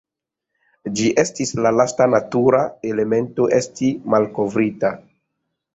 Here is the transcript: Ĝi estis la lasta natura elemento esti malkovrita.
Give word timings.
Ĝi 0.99 1.11
estis 1.25 1.53
la 1.65 1.73
lasta 1.81 2.09
natura 2.15 2.63
elemento 2.93 3.47
esti 3.61 3.93
malkovrita. 4.15 4.97